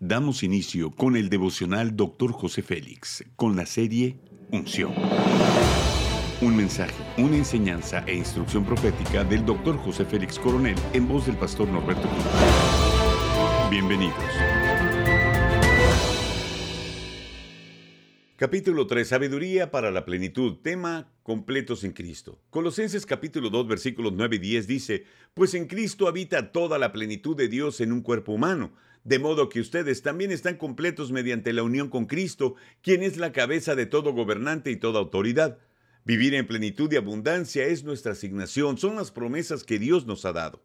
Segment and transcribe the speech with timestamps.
[0.00, 2.30] Damos inicio con el devocional Dr.
[2.32, 4.18] José Félix, con la serie
[4.52, 4.92] Unción.
[6.42, 9.78] Un mensaje, una enseñanza e instrucción profética del Dr.
[9.78, 12.24] José Félix Coronel en voz del pastor Norberto Cruz.
[13.70, 14.12] Bienvenidos.
[18.38, 19.08] Capítulo 3.
[19.08, 20.58] Sabiduría para la plenitud.
[20.62, 22.38] Tema completos en Cristo.
[22.50, 27.34] Colosenses capítulo 2 versículos 9 y 10 dice, Pues en Cristo habita toda la plenitud
[27.34, 31.62] de Dios en un cuerpo humano, de modo que ustedes también están completos mediante la
[31.62, 35.56] unión con Cristo, quien es la cabeza de todo gobernante y toda autoridad.
[36.04, 40.34] Vivir en plenitud y abundancia es nuestra asignación, son las promesas que Dios nos ha
[40.34, 40.62] dado.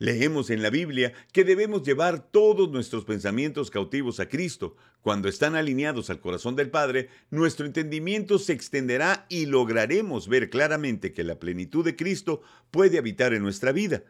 [0.00, 4.74] Leemos en la Biblia que debemos llevar todos nuestros pensamientos cautivos a Cristo.
[5.02, 11.12] Cuando están alineados al corazón del Padre, nuestro entendimiento se extenderá y lograremos ver claramente
[11.12, 12.40] que la plenitud de Cristo
[12.70, 14.02] puede habitar en nuestra vida.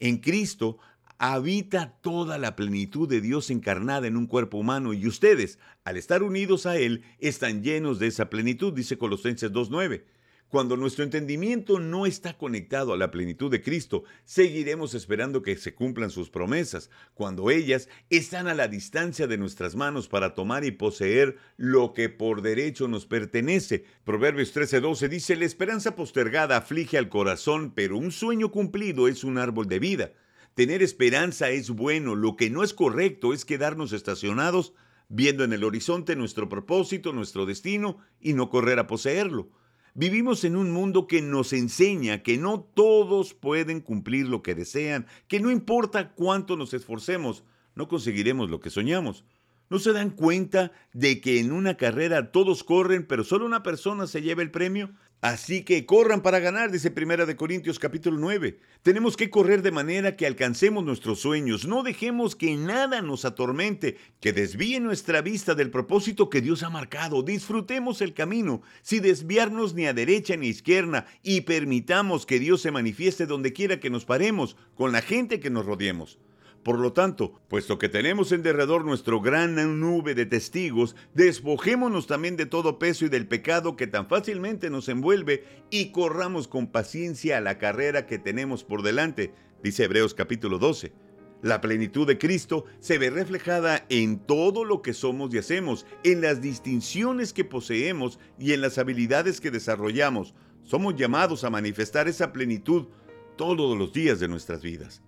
[0.00, 0.78] En Cristo
[1.16, 6.24] habita toda la plenitud de Dios encarnada en un cuerpo humano y ustedes, al estar
[6.24, 10.02] unidos a Él, están llenos de esa plenitud, dice Colosenses 2.9.
[10.48, 15.74] Cuando nuestro entendimiento no está conectado a la plenitud de Cristo, seguiremos esperando que se
[15.74, 20.70] cumplan sus promesas, cuando ellas están a la distancia de nuestras manos para tomar y
[20.70, 23.84] poseer lo que por derecho nos pertenece.
[24.04, 29.38] Proverbios 13:12 dice, la esperanza postergada aflige al corazón, pero un sueño cumplido es un
[29.38, 30.12] árbol de vida.
[30.54, 34.74] Tener esperanza es bueno, lo que no es correcto es quedarnos estacionados
[35.08, 39.50] viendo en el horizonte nuestro propósito, nuestro destino y no correr a poseerlo.
[39.98, 45.06] Vivimos en un mundo que nos enseña que no todos pueden cumplir lo que desean,
[45.26, 47.44] que no importa cuánto nos esforcemos,
[47.74, 49.24] no conseguiremos lo que soñamos.
[49.70, 54.06] ¿No se dan cuenta de que en una carrera todos corren, pero solo una persona
[54.06, 54.90] se lleva el premio?
[55.22, 58.60] Así que corran para ganar, dice Primera de Corintios capítulo 9.
[58.82, 61.66] Tenemos que correr de manera que alcancemos nuestros sueños.
[61.66, 66.70] No dejemos que nada nos atormente, que desvíe nuestra vista del propósito que Dios ha
[66.70, 67.22] marcado.
[67.22, 72.60] Disfrutemos el camino, sin desviarnos ni a derecha ni a izquierda, y permitamos que Dios
[72.60, 76.18] se manifieste donde quiera que nos paremos, con la gente que nos rodeemos.
[76.66, 82.34] Por lo tanto, puesto que tenemos en derredor nuestro gran nube de testigos, despojémonos también
[82.34, 87.38] de todo peso y del pecado que tan fácilmente nos envuelve y corramos con paciencia
[87.38, 89.32] a la carrera que tenemos por delante,
[89.62, 90.92] dice Hebreos capítulo 12.
[91.40, 96.20] La plenitud de Cristo se ve reflejada en todo lo que somos y hacemos, en
[96.20, 100.34] las distinciones que poseemos y en las habilidades que desarrollamos.
[100.64, 102.88] Somos llamados a manifestar esa plenitud
[103.36, 105.00] todos los días de nuestras vidas.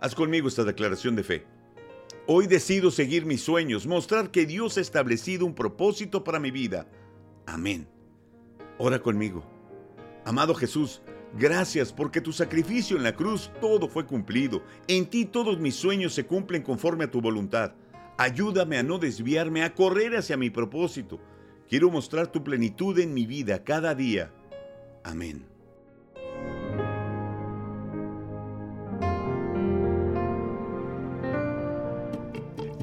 [0.00, 1.46] Haz conmigo esta declaración de fe.
[2.26, 6.86] Hoy decido seguir mis sueños, mostrar que Dios ha establecido un propósito para mi vida.
[7.46, 7.86] Amén.
[8.78, 9.44] Ora conmigo.
[10.24, 11.02] Amado Jesús,
[11.38, 14.62] gracias porque tu sacrificio en la cruz todo fue cumplido.
[14.88, 17.74] En ti todos mis sueños se cumplen conforme a tu voluntad.
[18.16, 21.20] Ayúdame a no desviarme, a correr hacia mi propósito.
[21.68, 24.32] Quiero mostrar tu plenitud en mi vida cada día.
[25.02, 25.53] Amén.